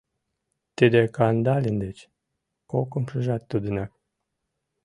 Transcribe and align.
—Тиде 0.77 1.01
Кандалин 1.15 1.75
деч, 1.83 1.97
кокымшыжат 2.71 3.43
тудынак. 3.51 3.91